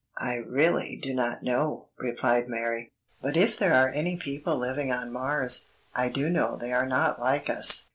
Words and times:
"I 0.17 0.37
really 0.37 0.95
do 0.99 1.13
not 1.13 1.43
know," 1.43 1.85
replied 1.95 2.49
Mary; 2.49 2.91
"but 3.21 3.37
if 3.37 3.59
there 3.59 3.75
are 3.75 3.89
any 3.89 4.17
people 4.17 4.57
living 4.57 4.91
on 4.91 5.11
Mars, 5.13 5.67
I 5.93 6.09
do 6.09 6.27
know 6.27 6.57
they 6.57 6.73
are 6.73 6.87
not 6.87 7.19
like 7.19 7.51
us. 7.51 7.89